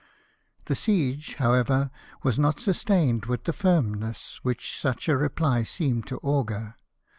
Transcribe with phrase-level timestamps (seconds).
[0.65, 1.91] The siege, however,
[2.23, 6.73] was not sustained with the firmness which such a reply seemed to augur.